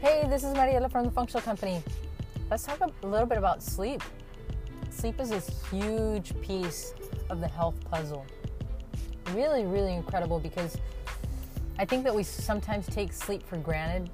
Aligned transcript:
Hey, 0.00 0.26
this 0.30 0.44
is 0.44 0.54
Mariela 0.54 0.90
from 0.90 1.04
the 1.04 1.10
Functional 1.10 1.42
Company. 1.42 1.82
Let's 2.50 2.64
talk 2.64 2.80
a 2.80 3.06
little 3.06 3.26
bit 3.26 3.36
about 3.36 3.62
sleep. 3.62 4.02
Sleep 4.88 5.20
is 5.20 5.28
this 5.28 5.50
huge 5.70 6.32
piece 6.40 6.94
of 7.28 7.42
the 7.42 7.46
health 7.46 7.74
puzzle. 7.90 8.24
Really, 9.34 9.66
really 9.66 9.92
incredible 9.92 10.40
because 10.40 10.78
I 11.78 11.84
think 11.84 12.04
that 12.04 12.14
we 12.14 12.22
sometimes 12.22 12.86
take 12.86 13.12
sleep 13.12 13.42
for 13.42 13.58
granted 13.58 14.08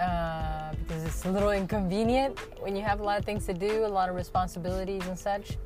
uh, 0.00 0.72
because 0.74 1.04
it's 1.04 1.24
a 1.24 1.30
little 1.30 1.52
inconvenient 1.52 2.36
when 2.60 2.74
you 2.74 2.82
have 2.82 2.98
a 2.98 3.04
lot 3.04 3.16
of 3.16 3.24
things 3.24 3.46
to 3.46 3.54
do, 3.54 3.84
a 3.84 3.86
lot 3.86 4.08
of 4.08 4.16
responsibilities 4.16 5.06
and 5.06 5.16
such. 5.16 5.56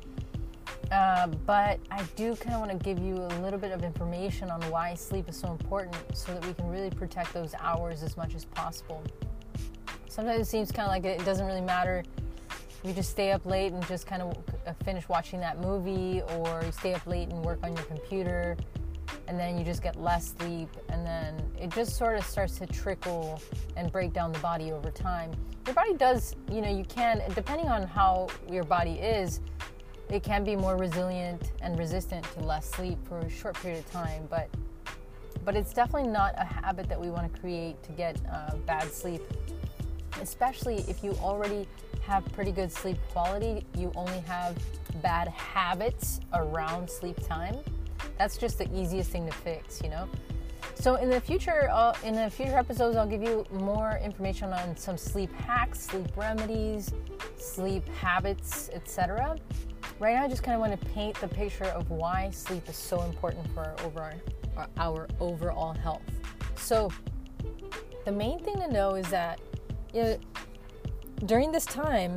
Uh, 0.91 1.25
but 1.47 1.79
I 1.89 2.03
do 2.15 2.35
kind 2.35 2.53
of 2.53 2.59
want 2.59 2.71
to 2.71 2.77
give 2.77 2.99
you 2.99 3.15
a 3.15 3.41
little 3.41 3.59
bit 3.59 3.71
of 3.71 3.83
information 3.83 4.51
on 4.51 4.61
why 4.69 4.93
sleep 4.93 5.27
is 5.27 5.35
so 5.35 5.49
important 5.49 5.95
so 6.15 6.31
that 6.31 6.45
we 6.45 6.53
can 6.53 6.69
really 6.69 6.91
protect 6.91 7.33
those 7.33 7.55
hours 7.59 8.03
as 8.03 8.15
much 8.15 8.35
as 8.35 8.45
possible. 8.45 9.01
Sometimes 10.17 10.41
it 10.41 10.49
seems 10.49 10.71
kind 10.71 10.87
of 10.87 10.91
like 10.91 11.05
it 11.05 11.23
doesn't 11.23 11.45
really 11.45 11.61
matter 11.61 12.03
you 12.83 12.93
just 12.93 13.09
stay 13.09 13.31
up 13.31 13.45
late 13.45 13.71
and 13.71 13.85
just 13.87 14.07
kind 14.07 14.21
of 14.21 14.37
uh, 14.65 14.73
finish 14.83 15.07
watching 15.09 15.39
that 15.39 15.59
movie, 15.59 16.21
or 16.35 16.63
you 16.65 16.71
stay 16.71 16.93
up 16.93 17.05
late 17.05 17.29
and 17.29 17.43
work 17.43 17.59
on 17.63 17.75
your 17.75 17.85
computer, 17.85 18.55
and 19.27 19.39
then 19.39 19.57
you 19.57 19.65
just 19.65 19.83
get 19.83 19.95
less 19.99 20.33
sleep, 20.37 20.69
and 20.89 21.05
then 21.05 21.39
it 21.59 21.69
just 21.71 21.97
sort 21.97 22.17
of 22.17 22.25
starts 22.25 22.57
to 22.57 22.65
trickle 22.65 23.41
and 23.75 23.91
break 23.91 24.13
down 24.13 24.31
the 24.31 24.39
body 24.39 24.71
over 24.71 24.89
time. 24.89 25.31
Your 25.65 25.75
body 25.75 25.93
does, 25.93 26.35
you 26.51 26.61
know, 26.61 26.69
you 26.69 26.85
can, 26.85 27.21
depending 27.35 27.67
on 27.67 27.83
how 27.83 28.27
your 28.49 28.63
body 28.63 28.93
is, 28.93 29.41
it 30.09 30.23
can 30.23 30.43
be 30.43 30.55
more 30.55 30.77
resilient 30.77 31.51
and 31.61 31.77
resistant 31.77 32.25
to 32.33 32.39
less 32.39 32.69
sleep 32.69 32.97
for 33.07 33.19
a 33.19 33.29
short 33.29 33.55
period 33.55 33.79
of 33.79 33.91
time, 33.91 34.25
but 34.29 34.49
but 35.43 35.55
it's 35.55 35.71
definitely 35.71 36.09
not 36.09 36.33
a 36.37 36.43
habit 36.43 36.89
that 36.89 36.99
we 36.99 37.09
want 37.09 37.33
to 37.33 37.39
create 37.39 37.81
to 37.83 37.93
get 37.93 38.17
uh, 38.31 38.55
bad 38.65 38.91
sleep, 38.91 39.21
especially 40.21 40.85
if 40.87 41.03
you 41.03 41.11
already 41.21 41.67
have 42.01 42.25
pretty 42.33 42.51
good 42.51 42.71
sleep 42.71 42.97
quality. 43.11 43.65
You 43.75 43.91
only 43.95 44.19
have 44.21 44.57
bad 45.01 45.27
habits 45.29 46.19
around 46.33 46.89
sleep 46.89 47.17
time. 47.27 47.57
That's 48.17 48.37
just 48.37 48.57
the 48.57 48.69
easiest 48.77 49.11
thing 49.11 49.25
to 49.25 49.33
fix, 49.33 49.81
you 49.81 49.89
know. 49.89 50.07
So 50.75 50.95
in 50.95 51.09
the 51.09 51.19
future, 51.19 51.69
uh, 51.71 51.93
in 52.03 52.13
the 52.13 52.29
future 52.29 52.57
episodes, 52.57 52.95
I'll 52.95 53.07
give 53.07 53.23
you 53.23 53.45
more 53.51 53.99
information 54.03 54.53
on 54.53 54.77
some 54.77 54.97
sleep 54.97 55.33
hacks, 55.33 55.79
sleep 55.79 56.15
remedies, 56.15 56.93
sleep 57.37 57.87
habits, 57.89 58.69
etc 58.73 59.37
right 59.99 60.13
now 60.13 60.23
I 60.23 60.27
just 60.27 60.43
kind 60.43 60.55
of 60.55 60.61
want 60.61 60.79
to 60.79 60.87
paint 60.87 61.19
the 61.19 61.27
picture 61.27 61.65
of 61.65 61.89
why 61.89 62.29
sleep 62.31 62.67
is 62.69 62.75
so 62.75 63.01
important 63.03 63.47
for 63.53 63.61
our 63.61 63.75
overall, 63.83 64.13
our 64.77 65.07
overall 65.19 65.73
health. 65.73 66.01
So, 66.55 66.91
the 68.05 68.11
main 68.11 68.39
thing 68.39 68.57
to 68.59 68.71
know 68.71 68.95
is 68.95 69.09
that 69.09 69.39
you 69.93 70.03
know, 70.03 70.19
during 71.25 71.51
this 71.51 71.65
time, 71.65 72.15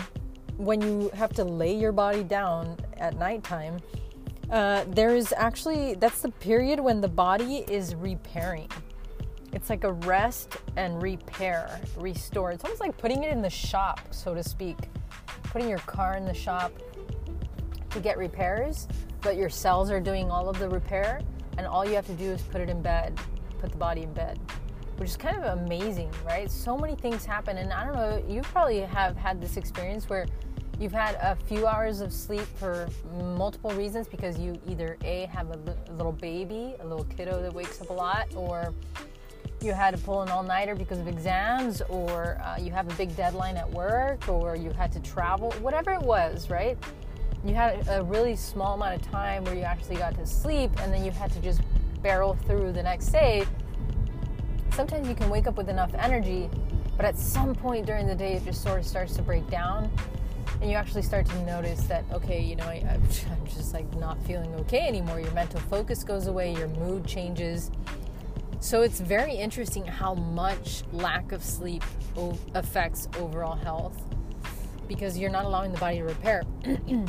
when 0.56 0.80
you 0.80 1.10
have 1.14 1.32
to 1.34 1.44
lay 1.44 1.74
your 1.74 1.92
body 1.92 2.22
down 2.22 2.76
at 2.98 3.16
nighttime, 3.16 3.78
uh, 4.50 4.84
there 4.88 5.14
is 5.14 5.32
actually 5.36 5.94
that's 5.94 6.22
the 6.22 6.30
period 6.30 6.80
when 6.80 7.00
the 7.00 7.08
body 7.08 7.64
is 7.68 7.94
repairing. 7.94 8.68
It's 9.52 9.70
like 9.70 9.84
a 9.84 9.92
rest 9.92 10.56
and 10.76 11.02
repair, 11.02 11.80
restore. 11.96 12.52
It's 12.52 12.64
almost 12.64 12.80
like 12.80 12.96
putting 12.98 13.24
it 13.24 13.32
in 13.32 13.42
the 13.42 13.50
shop, 13.50 14.00
so 14.10 14.34
to 14.34 14.42
speak. 14.42 14.76
Putting 15.44 15.68
your 15.68 15.78
car 15.80 16.16
in 16.16 16.24
the 16.24 16.34
shop, 16.34 16.72
to 17.90 18.00
get 18.00 18.16
repairs, 18.16 18.86
but 19.20 19.36
your 19.36 19.50
cells 19.50 19.90
are 19.90 20.00
doing 20.00 20.30
all 20.30 20.48
of 20.48 20.58
the 20.58 20.68
repair, 20.68 21.20
and 21.58 21.66
all 21.66 21.84
you 21.84 21.94
have 21.94 22.06
to 22.06 22.14
do 22.14 22.30
is 22.30 22.40
put 22.42 22.60
it 22.60 22.70
in 22.70 22.80
bed, 22.80 23.18
put 23.58 23.70
the 23.70 23.76
body 23.76 24.02
in 24.02 24.12
bed, 24.12 24.38
which 25.00 25.08
is 25.08 25.16
kind 25.16 25.42
of 25.42 25.58
amazing, 25.60 26.12
right? 26.26 26.50
So 26.50 26.76
many 26.76 26.94
things 26.94 27.24
happen, 27.24 27.56
and 27.56 27.72
I 27.72 27.86
don't 27.86 27.94
know, 27.94 28.22
you 28.28 28.42
probably 28.42 28.80
have 28.80 29.16
had 29.16 29.40
this 29.40 29.56
experience 29.56 30.10
where 30.10 30.26
you've 30.78 30.92
had 30.92 31.14
a 31.22 31.34
few 31.46 31.66
hours 31.66 32.02
of 32.02 32.12
sleep 32.12 32.44
for 32.56 32.86
multiple 33.18 33.70
reasons 33.70 34.08
because 34.08 34.38
you 34.38 34.60
either 34.68 34.98
a 35.02 35.24
have 35.32 35.48
a, 35.52 35.92
little 35.92 36.12
baby, 36.12 36.74
a 36.80 36.86
little 36.86 37.04
kiddo 37.04 37.40
that 37.40 37.50
wakes 37.50 37.80
up 37.80 37.88
a 37.88 37.92
lot, 37.94 38.28
or 38.36 38.74
you 39.62 39.72
had 39.72 39.96
to 39.96 40.02
pull 40.02 40.20
an 40.20 40.28
all-nighter 40.28 40.74
because 40.74 40.98
of 40.98 41.08
exams 41.08 41.80
or 41.88 42.38
uh, 42.44 42.58
you 42.60 42.70
have 42.70 42.86
a 42.90 42.94
big 42.96 43.16
deadline 43.16 43.56
at 43.56 43.70
work 43.70 44.28
or 44.28 44.54
you 44.54 44.70
had 44.70 44.92
to 44.92 45.00
travel 45.00 45.50
whatever 45.60 45.92
it 45.92 46.00
was 46.00 46.48
right 46.48 46.78
you 47.44 47.54
had 47.54 47.86
a 47.88 48.02
really 48.02 48.34
small 48.34 48.72
amount 48.74 48.94
of 48.94 49.02
time 49.10 49.44
where 49.44 49.54
you 49.54 49.60
actually 49.60 49.96
got 49.96 50.14
to 50.14 50.24
sleep 50.24 50.70
and 50.80 50.90
then 50.90 51.04
you 51.04 51.10
had 51.10 51.30
to 51.30 51.40
just 51.40 51.60
barrel 52.02 52.36
through 52.46 52.72
the 52.72 52.82
next 52.82 53.08
day, 53.08 53.46
sometimes 54.74 55.08
you 55.08 55.14
can 55.14 55.30
wake 55.30 55.46
up 55.46 55.56
with 55.56 55.68
enough 55.68 55.92
energy, 55.94 56.48
but 56.96 57.04
at 57.04 57.18
some 57.18 57.54
point 57.54 57.86
during 57.86 58.06
the 58.06 58.14
day, 58.14 58.34
it 58.34 58.44
just 58.44 58.62
sort 58.62 58.80
of 58.80 58.86
starts 58.86 59.14
to 59.16 59.22
break 59.22 59.48
down. 59.50 59.90
And 60.60 60.70
you 60.70 60.76
actually 60.76 61.02
start 61.02 61.26
to 61.26 61.42
notice 61.44 61.82
that, 61.84 62.04
okay, 62.12 62.42
you 62.42 62.56
know, 62.56 62.64
I, 62.64 62.84
am 62.86 63.02
just 63.46 63.72
like 63.72 63.92
not 63.96 64.20
feeling 64.24 64.54
okay 64.56 64.86
anymore. 64.86 65.20
Your 65.20 65.32
mental 65.32 65.60
focus 65.60 66.04
goes 66.04 66.26
away, 66.26 66.52
your 66.52 66.68
mood 66.68 67.06
changes. 67.06 67.70
So 68.60 68.82
it's 68.82 69.00
very 69.00 69.34
interesting 69.34 69.86
how 69.86 70.14
much 70.14 70.82
lack 70.92 71.32
of 71.32 71.42
sleep 71.42 71.82
affects 72.54 73.08
overall 73.18 73.56
health 73.56 73.96
because 74.86 75.16
you're 75.16 75.30
not 75.30 75.44
allowing 75.44 75.72
the 75.72 75.78
body 75.78 75.98
to 75.98 76.04
repair. 76.04 76.42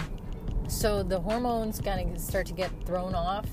So 0.72 1.04
the 1.04 1.20
hormones 1.20 1.82
kind 1.82 2.16
of 2.16 2.20
start 2.20 2.48
to 2.48 2.54
get 2.54 2.72
thrown 2.86 3.14
off, 3.14 3.46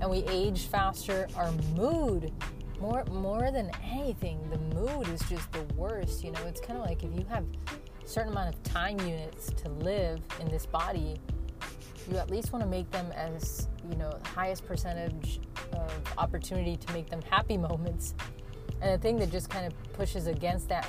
and 0.00 0.10
we 0.10 0.24
age 0.24 0.62
faster. 0.62 1.28
Our 1.36 1.52
mood, 1.76 2.32
more 2.80 3.04
more 3.10 3.50
than 3.50 3.70
anything, 3.90 4.38
the 4.50 4.58
mood 4.74 5.08
is 5.08 5.20
just 5.28 5.50
the 5.52 5.62
worst. 5.74 6.24
You 6.24 6.32
know, 6.32 6.40
it's 6.46 6.60
kind 6.60 6.78
of 6.78 6.84
like 6.84 7.02
if 7.02 7.12
you 7.12 7.24
have 7.28 7.44
a 7.44 8.08
certain 8.08 8.32
amount 8.32 8.54
of 8.54 8.62
time 8.62 8.98
units 9.00 9.50
to 9.62 9.68
live 9.68 10.20
in 10.40 10.48
this 10.48 10.66
body, 10.66 11.16
you 12.10 12.16
at 12.18 12.30
least 12.30 12.52
want 12.52 12.64
to 12.64 12.68
make 12.68 12.90
them 12.90 13.10
as 13.12 13.68
you 13.90 13.96
know 13.96 14.18
highest 14.24 14.66
percentage 14.66 15.40
of 15.72 15.92
opportunity 16.18 16.76
to 16.76 16.92
make 16.92 17.08
them 17.08 17.22
happy 17.30 17.56
moments. 17.68 18.14
And 18.80 18.92
the 18.92 18.98
thing 19.02 19.18
that 19.18 19.30
just 19.30 19.48
kind 19.48 19.66
of 19.66 19.92
pushes 19.94 20.26
against 20.26 20.68
that 20.68 20.86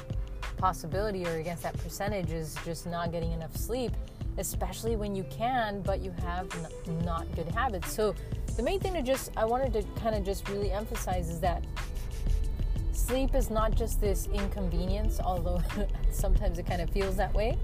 possibility 0.58 1.26
or 1.26 1.38
against 1.38 1.64
that 1.64 1.78
percentage 1.78 2.32
is 2.32 2.56
just 2.66 2.86
not 2.86 3.12
getting 3.12 3.32
enough 3.32 3.56
sleep 3.56 3.94
especially 4.38 4.96
when 4.96 5.16
you 5.16 5.24
can, 5.30 5.82
but 5.82 6.02
you 6.02 6.12
have 6.24 6.48
n- 6.88 7.00
not 7.04 7.30
good 7.36 7.50
habits. 7.50 7.92
So, 7.92 8.14
the 8.58 8.64
main 8.64 8.80
thing 8.80 8.94
to 8.94 9.04
just, 9.04 9.32
I 9.38 9.46
wanted 9.46 9.72
to 9.74 9.84
kind 10.02 10.16
of 10.16 10.26
just 10.26 10.50
really 10.50 10.72
emphasize 10.72 11.30
is 11.30 11.40
that 11.42 11.64
sleep 12.92 13.36
is 13.36 13.52
not 13.52 13.76
just 13.76 14.02
this 14.02 14.28
inconvenience, 14.34 15.20
although 15.24 15.62
sometimes 16.12 16.58
it 16.58 16.66
kind 16.66 16.82
of 16.82 16.90
feels 16.90 17.16
that 17.18 17.32
way, 17.36 17.56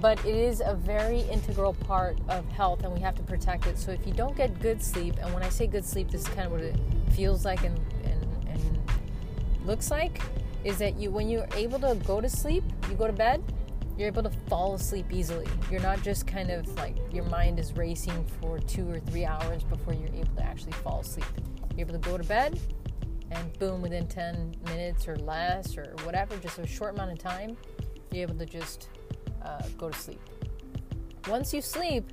but 0.00 0.18
it 0.24 0.34
is 0.34 0.62
a 0.64 0.74
very 0.74 1.20
integral 1.20 1.74
part 1.74 2.16
of 2.30 2.48
health 2.52 2.84
and 2.84 2.92
we 2.92 3.00
have 3.00 3.14
to 3.16 3.22
protect 3.22 3.66
it. 3.66 3.78
So, 3.78 3.92
if 3.92 4.06
you 4.06 4.14
don't 4.14 4.34
get 4.34 4.58
good 4.60 4.82
sleep, 4.82 5.16
and 5.20 5.32
when 5.34 5.42
I 5.42 5.50
say 5.50 5.66
good 5.66 5.84
sleep, 5.84 6.10
this 6.10 6.22
is 6.22 6.28
kind 6.28 6.46
of 6.46 6.52
what 6.52 6.62
it 6.62 6.74
feels 7.10 7.44
like 7.44 7.62
and, 7.62 7.78
and, 8.04 8.48
and 8.48 8.80
looks 9.66 9.90
like, 9.90 10.22
is 10.64 10.78
that 10.78 10.96
you, 10.96 11.10
when 11.10 11.28
you're 11.28 11.46
able 11.54 11.78
to 11.80 11.94
go 12.06 12.18
to 12.18 12.30
sleep, 12.30 12.64
you 12.88 12.94
go 12.94 13.06
to 13.06 13.12
bed, 13.12 13.44
you're 13.96 14.06
able 14.06 14.22
to 14.22 14.30
fall 14.48 14.74
asleep 14.74 15.06
easily. 15.12 15.46
You're 15.70 15.82
not 15.82 16.02
just 16.02 16.26
kind 16.26 16.50
of 16.50 16.66
like 16.76 16.96
your 17.12 17.24
mind 17.24 17.58
is 17.58 17.72
racing 17.74 18.24
for 18.40 18.58
two 18.58 18.88
or 18.90 19.00
three 19.00 19.24
hours 19.24 19.62
before 19.64 19.94
you're 19.94 20.14
able 20.14 20.34
to 20.36 20.44
actually 20.44 20.72
fall 20.72 21.00
asleep. 21.00 21.26
You're 21.76 21.88
able 21.88 22.00
to 22.00 22.10
go 22.10 22.16
to 22.16 22.24
bed 22.24 22.58
and 23.34 23.58
boom, 23.58 23.82
within 23.82 24.06
10 24.06 24.56
minutes 24.66 25.08
or 25.08 25.16
less 25.16 25.76
or 25.76 25.94
whatever, 26.04 26.36
just 26.36 26.58
a 26.58 26.66
short 26.66 26.94
amount 26.94 27.12
of 27.12 27.18
time, 27.18 27.56
you're 28.10 28.22
able 28.22 28.38
to 28.38 28.46
just 28.46 28.88
uh, 29.44 29.62
go 29.78 29.88
to 29.88 29.98
sleep. 29.98 30.20
Once 31.28 31.54
you 31.54 31.60
sleep, 31.60 32.04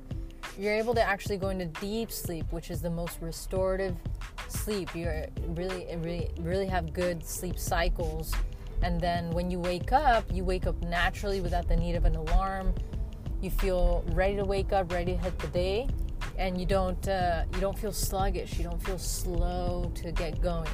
you're 0.58 0.74
able 0.74 0.94
to 0.94 1.02
actually 1.02 1.36
go 1.36 1.50
into 1.50 1.66
deep 1.80 2.10
sleep, 2.10 2.46
which 2.50 2.70
is 2.70 2.80
the 2.80 2.90
most 2.90 3.20
restorative 3.20 3.96
sleep. 4.48 4.94
You 4.94 5.26
really, 5.48 5.86
really, 5.96 6.30
really 6.40 6.66
have 6.66 6.92
good 6.92 7.26
sleep 7.26 7.58
cycles 7.58 8.32
and 8.82 9.00
then 9.00 9.30
when 9.30 9.50
you 9.50 9.58
wake 9.58 9.92
up, 9.92 10.24
you 10.32 10.44
wake 10.44 10.66
up 10.66 10.80
naturally 10.82 11.40
without 11.40 11.68
the 11.68 11.76
need 11.76 11.94
of 11.94 12.04
an 12.04 12.16
alarm. 12.16 12.74
You 13.40 13.50
feel 13.50 14.04
ready 14.08 14.36
to 14.36 14.44
wake 14.44 14.72
up, 14.72 14.92
ready 14.92 15.12
to 15.12 15.18
hit 15.18 15.38
the 15.38 15.48
day, 15.48 15.88
and 16.38 16.58
you 16.58 16.66
don't 16.66 17.06
uh, 17.08 17.44
you 17.54 17.60
don't 17.60 17.78
feel 17.78 17.92
sluggish. 17.92 18.58
You 18.58 18.64
don't 18.64 18.82
feel 18.82 18.98
slow 18.98 19.90
to 19.96 20.12
get 20.12 20.40
going, 20.40 20.68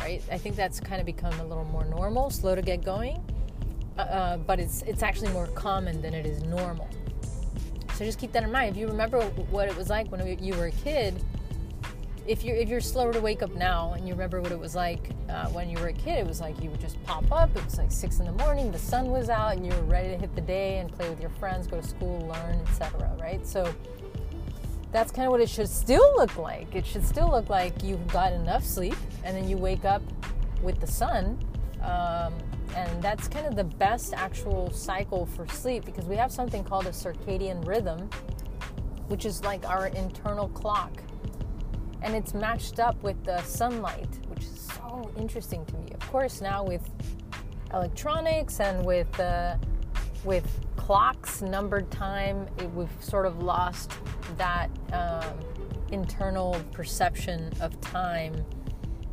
right? 0.00 0.22
I 0.30 0.38
think 0.38 0.56
that's 0.56 0.80
kind 0.80 1.00
of 1.00 1.06
become 1.06 1.38
a 1.40 1.44
little 1.44 1.64
more 1.64 1.84
normal, 1.84 2.30
slow 2.30 2.54
to 2.54 2.62
get 2.62 2.84
going, 2.84 3.22
uh, 3.98 4.00
uh 4.00 4.36
but 4.38 4.58
it's 4.60 4.82
it's 4.82 5.02
actually 5.02 5.32
more 5.32 5.46
common 5.48 6.00
than 6.02 6.14
it 6.14 6.26
is 6.26 6.42
normal. 6.44 6.88
So 7.94 8.04
just 8.06 8.18
keep 8.18 8.32
that 8.32 8.42
in 8.42 8.50
mind. 8.50 8.74
If 8.74 8.80
you 8.80 8.88
remember 8.88 9.20
what 9.50 9.68
it 9.68 9.76
was 9.76 9.90
like 9.90 10.10
when 10.10 10.38
you 10.42 10.54
were 10.54 10.66
a 10.66 10.70
kid, 10.72 11.22
if 12.26 12.44
you're 12.44 12.56
if 12.56 12.68
you're 12.68 12.80
slower 12.80 13.12
to 13.12 13.20
wake 13.20 13.42
up 13.42 13.52
now 13.54 13.94
and 13.94 14.06
you 14.06 14.14
remember 14.14 14.40
what 14.40 14.52
it 14.52 14.58
was 14.58 14.74
like 14.74 15.10
uh, 15.28 15.46
when 15.48 15.68
you 15.68 15.78
were 15.78 15.88
a 15.88 15.92
kid, 15.92 16.18
it 16.18 16.26
was 16.26 16.40
like 16.40 16.60
you 16.62 16.70
would 16.70 16.80
just 16.80 17.02
pop 17.04 17.30
up. 17.32 17.54
It 17.56 17.64
was 17.64 17.78
like 17.78 17.90
six 17.90 18.20
in 18.20 18.26
the 18.26 18.32
morning, 18.32 18.70
the 18.70 18.78
sun 18.78 19.10
was 19.10 19.28
out, 19.28 19.56
and 19.56 19.66
you 19.66 19.72
were 19.72 19.82
ready 19.82 20.10
to 20.10 20.16
hit 20.16 20.34
the 20.34 20.40
day 20.40 20.78
and 20.78 20.92
play 20.92 21.08
with 21.08 21.20
your 21.20 21.30
friends, 21.30 21.66
go 21.66 21.80
to 21.80 21.86
school, 21.86 22.20
learn, 22.28 22.60
etc. 22.60 23.10
Right? 23.20 23.44
So 23.46 23.74
that's 24.92 25.10
kind 25.10 25.26
of 25.26 25.32
what 25.32 25.40
it 25.40 25.48
should 25.48 25.68
still 25.68 26.12
look 26.16 26.36
like. 26.36 26.74
It 26.74 26.86
should 26.86 27.04
still 27.04 27.30
look 27.30 27.48
like 27.48 27.82
you've 27.82 28.06
got 28.08 28.32
enough 28.32 28.64
sleep, 28.64 28.96
and 29.24 29.36
then 29.36 29.48
you 29.48 29.56
wake 29.56 29.84
up 29.84 30.02
with 30.62 30.80
the 30.80 30.86
sun. 30.86 31.38
Um, 31.82 32.34
and 32.76 33.02
that's 33.02 33.26
kind 33.28 33.46
of 33.46 33.56
the 33.56 33.64
best 33.64 34.14
actual 34.14 34.70
cycle 34.70 35.26
for 35.26 35.46
sleep 35.48 35.84
because 35.84 36.06
we 36.06 36.16
have 36.16 36.30
something 36.30 36.62
called 36.62 36.86
a 36.86 36.90
circadian 36.90 37.66
rhythm, 37.66 38.08
which 39.08 39.26
is 39.26 39.42
like 39.42 39.68
our 39.68 39.88
internal 39.88 40.48
clock. 40.50 40.92
And 42.02 42.14
it's 42.14 42.34
matched 42.34 42.80
up 42.80 43.00
with 43.02 43.22
the 43.24 43.40
sunlight, 43.42 44.08
which 44.28 44.42
is 44.42 44.70
so 44.76 45.10
interesting 45.16 45.64
to 45.66 45.74
me. 45.76 45.86
Of 45.94 46.00
course, 46.10 46.40
now 46.40 46.64
with 46.64 46.82
electronics 47.72 48.60
and 48.60 48.84
with 48.84 49.18
uh, 49.20 49.56
with 50.24 50.46
clocks, 50.76 51.42
numbered 51.42 51.90
time, 51.90 52.46
it, 52.58 52.70
we've 52.74 52.88
sort 53.00 53.26
of 53.26 53.42
lost 53.42 53.92
that 54.36 54.68
um, 54.92 55.38
internal 55.90 56.60
perception 56.72 57.52
of 57.60 57.80
time 57.80 58.44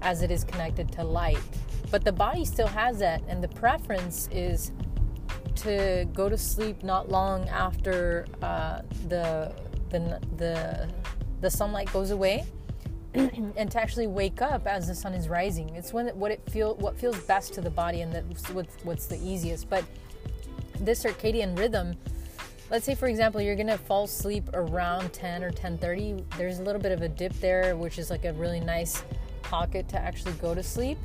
as 0.01 0.21
it 0.21 0.31
is 0.31 0.43
connected 0.43 0.91
to 0.93 1.03
light. 1.03 1.39
But 1.91 2.05
the 2.05 2.11
body 2.11 2.45
still 2.45 2.67
has 2.67 2.99
that, 2.99 3.21
and 3.27 3.43
the 3.43 3.47
preference 3.49 4.29
is 4.31 4.71
to 5.57 6.07
go 6.13 6.29
to 6.29 6.37
sleep 6.37 6.83
not 6.83 7.09
long 7.09 7.47
after 7.49 8.25
uh, 8.41 8.81
the, 9.07 9.53
the 9.89 10.19
the 10.37 10.89
the 11.41 11.49
sunlight 11.49 11.91
goes 11.93 12.11
away, 12.11 12.45
and 13.13 13.71
to 13.71 13.81
actually 13.81 14.07
wake 14.07 14.41
up 14.41 14.67
as 14.67 14.87
the 14.87 14.95
sun 14.95 15.13
is 15.13 15.27
rising. 15.27 15.69
It's 15.75 15.93
when 15.93 16.07
what 16.09 16.31
it 16.31 16.41
feel 16.49 16.75
what 16.75 16.97
feels 16.97 17.17
best 17.23 17.53
to 17.55 17.61
the 17.61 17.69
body, 17.69 18.01
and 18.01 18.13
that's 18.13 18.49
what's, 18.49 18.75
what's 18.83 19.05
the 19.07 19.17
easiest. 19.17 19.69
But 19.69 19.83
this 20.79 21.03
circadian 21.03 21.57
rhythm 21.57 21.97
let's 22.69 22.85
say 22.85 22.95
for 22.95 23.07
example 23.07 23.41
you're 23.41 23.55
gonna 23.55 23.77
fall 23.77 24.03
asleep 24.05 24.47
around 24.53 25.11
10 25.11 25.43
or 25.43 25.51
10.30 25.51 26.23
there's 26.37 26.59
a 26.59 26.63
little 26.63 26.81
bit 26.81 26.91
of 26.91 27.01
a 27.01 27.09
dip 27.09 27.33
there 27.39 27.75
which 27.75 27.97
is 27.97 28.09
like 28.09 28.25
a 28.25 28.33
really 28.33 28.59
nice 28.59 29.03
pocket 29.41 29.87
to 29.89 29.99
actually 29.99 30.33
go 30.33 30.53
to 30.53 30.61
sleep 30.61 30.97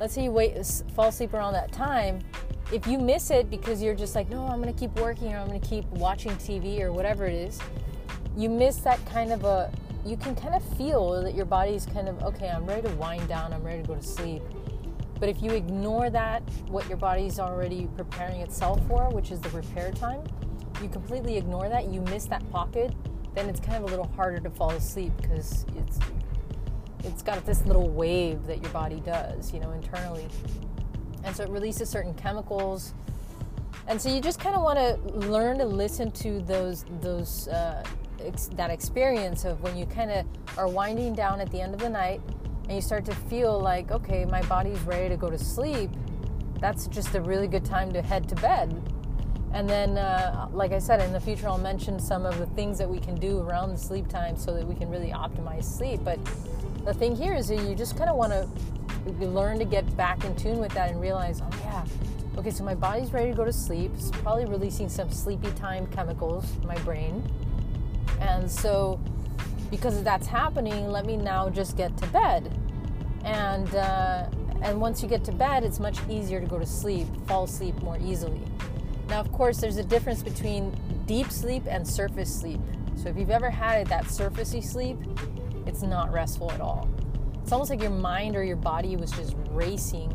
let's 0.00 0.14
say 0.14 0.24
you 0.24 0.30
wait 0.30 0.54
fall 0.94 1.08
asleep 1.08 1.32
around 1.34 1.52
that 1.52 1.70
time 1.72 2.18
if 2.72 2.86
you 2.86 2.98
miss 2.98 3.30
it 3.30 3.48
because 3.48 3.82
you're 3.82 3.94
just 3.94 4.14
like 4.14 4.28
no 4.28 4.46
i'm 4.46 4.60
gonna 4.60 4.72
keep 4.72 4.94
working 4.98 5.32
or 5.32 5.38
i'm 5.38 5.46
gonna 5.46 5.60
keep 5.60 5.84
watching 5.90 6.32
tv 6.32 6.80
or 6.80 6.92
whatever 6.92 7.26
it 7.26 7.34
is 7.34 7.60
you 8.36 8.48
miss 8.48 8.76
that 8.78 9.04
kind 9.06 9.30
of 9.30 9.44
a 9.44 9.70
you 10.04 10.16
can 10.16 10.34
kind 10.34 10.54
of 10.54 10.62
feel 10.76 11.22
that 11.22 11.34
your 11.34 11.44
body's 11.44 11.86
kind 11.86 12.08
of 12.08 12.22
okay 12.22 12.48
i'm 12.48 12.66
ready 12.66 12.82
to 12.82 12.94
wind 12.96 13.26
down 13.28 13.52
i'm 13.52 13.62
ready 13.62 13.82
to 13.82 13.88
go 13.88 13.94
to 13.94 14.02
sleep 14.02 14.42
but 15.22 15.28
if 15.28 15.40
you 15.40 15.52
ignore 15.52 16.10
that, 16.10 16.42
what 16.66 16.88
your 16.88 16.96
body's 16.96 17.38
already 17.38 17.88
preparing 17.96 18.40
itself 18.40 18.80
for, 18.88 19.08
which 19.10 19.30
is 19.30 19.38
the 19.38 19.50
repair 19.50 19.92
time, 19.92 20.24
you 20.82 20.88
completely 20.88 21.36
ignore 21.36 21.68
that, 21.68 21.92
you 21.92 22.00
miss 22.00 22.24
that 22.24 22.42
pocket, 22.50 22.92
then 23.32 23.48
it's 23.48 23.60
kind 23.60 23.76
of 23.76 23.84
a 23.84 23.86
little 23.86 24.08
harder 24.16 24.40
to 24.40 24.50
fall 24.50 24.72
asleep 24.72 25.12
because 25.22 25.64
it's 25.78 26.00
it's 27.04 27.22
got 27.22 27.46
this 27.46 27.64
little 27.66 27.88
wave 27.88 28.44
that 28.48 28.60
your 28.62 28.72
body 28.72 28.98
does, 28.98 29.54
you 29.54 29.60
know, 29.60 29.70
internally. 29.70 30.26
And 31.22 31.36
so 31.36 31.44
it 31.44 31.50
releases 31.50 31.88
certain 31.88 32.14
chemicals. 32.14 32.92
And 33.86 34.02
so 34.02 34.12
you 34.12 34.20
just 34.20 34.40
kind 34.40 34.56
of 34.56 34.62
want 34.62 34.80
to 34.80 35.28
learn 35.28 35.58
to 35.58 35.64
listen 35.64 36.10
to 36.10 36.40
those 36.40 36.84
those 37.00 37.46
uh, 37.46 37.84
ex- 38.26 38.50
that 38.54 38.70
experience 38.70 39.44
of 39.44 39.62
when 39.62 39.76
you 39.76 39.86
kind 39.86 40.10
of 40.10 40.26
are 40.56 40.68
winding 40.68 41.14
down 41.14 41.40
at 41.40 41.50
the 41.50 41.60
end 41.60 41.74
of 41.74 41.80
the 41.80 41.88
night 41.88 42.20
and 42.64 42.72
you 42.72 42.80
start 42.80 43.04
to 43.06 43.14
feel 43.14 43.60
like, 43.60 43.90
okay, 43.90 44.24
my 44.24 44.42
body's 44.42 44.80
ready 44.80 45.08
to 45.08 45.16
go 45.16 45.28
to 45.30 45.38
sleep, 45.38 45.90
that's 46.60 46.86
just 46.86 47.14
a 47.14 47.20
really 47.20 47.48
good 47.48 47.64
time 47.64 47.92
to 47.92 48.02
head 48.02 48.28
to 48.28 48.34
bed. 48.36 48.80
And 49.52 49.68
then, 49.68 49.98
uh, 49.98 50.48
like 50.52 50.72
I 50.72 50.78
said, 50.78 51.02
in 51.02 51.12
the 51.12 51.20
future, 51.20 51.48
I'll 51.48 51.58
mention 51.58 51.98
some 51.98 52.24
of 52.24 52.38
the 52.38 52.46
things 52.46 52.78
that 52.78 52.88
we 52.88 52.98
can 52.98 53.16
do 53.16 53.40
around 53.40 53.70
the 53.70 53.76
sleep 53.76 54.08
time 54.08 54.36
so 54.36 54.54
that 54.54 54.66
we 54.66 54.74
can 54.74 54.88
really 54.88 55.10
optimize 55.10 55.64
sleep. 55.64 56.00
But 56.02 56.18
the 56.84 56.94
thing 56.94 57.14
here 57.14 57.34
is 57.34 57.48
that 57.48 57.58
you 57.68 57.74
just 57.74 57.98
kind 57.98 58.08
of 58.08 58.16
want 58.16 58.32
to 58.32 58.48
learn 59.26 59.58
to 59.58 59.64
get 59.64 59.94
back 59.96 60.24
in 60.24 60.34
tune 60.36 60.58
with 60.58 60.72
that 60.72 60.90
and 60.90 61.00
realize, 61.00 61.42
oh, 61.42 61.50
yeah, 61.64 61.84
okay, 62.38 62.50
so 62.50 62.64
my 62.64 62.74
body's 62.74 63.12
ready 63.12 63.30
to 63.30 63.36
go 63.36 63.44
to 63.44 63.52
sleep. 63.52 63.90
It's 63.94 64.10
probably 64.10 64.46
releasing 64.46 64.88
some 64.88 65.10
sleepy 65.10 65.50
time 65.52 65.86
chemicals 65.88 66.46
in 66.60 66.66
my 66.66 66.78
brain. 66.78 67.22
And 68.22 68.50
so, 68.50 69.00
because 69.70 70.02
that's 70.02 70.26
happening, 70.26 70.88
let 70.88 71.04
me 71.04 71.16
now 71.16 71.48
just 71.50 71.76
get 71.76 71.96
to 71.98 72.06
bed. 72.08 72.56
And 73.24 73.74
uh, 73.74 74.26
and 74.62 74.80
once 74.80 75.02
you 75.02 75.08
get 75.08 75.24
to 75.24 75.32
bed, 75.32 75.64
it's 75.64 75.80
much 75.80 75.98
easier 76.08 76.40
to 76.40 76.46
go 76.46 76.58
to 76.58 76.66
sleep, 76.66 77.08
fall 77.26 77.44
asleep 77.44 77.74
more 77.82 77.98
easily. 77.98 78.40
Now, 79.08 79.20
of 79.20 79.30
course, 79.32 79.58
there's 79.58 79.76
a 79.76 79.84
difference 79.84 80.22
between 80.22 80.74
deep 81.06 81.30
sleep 81.30 81.64
and 81.66 81.86
surface 81.86 82.32
sleep. 82.32 82.60
So 82.94 83.08
if 83.08 83.16
you've 83.16 83.30
ever 83.30 83.50
had 83.50 83.88
that 83.88 84.04
surfacey 84.04 84.62
sleep, 84.62 84.96
it's 85.66 85.82
not 85.82 86.12
restful 86.12 86.50
at 86.52 86.60
all. 86.60 86.88
It's 87.42 87.50
almost 87.50 87.70
like 87.70 87.82
your 87.82 87.90
mind 87.90 88.36
or 88.36 88.44
your 88.44 88.56
body 88.56 88.94
was 88.96 89.10
just 89.10 89.34
racing 89.50 90.10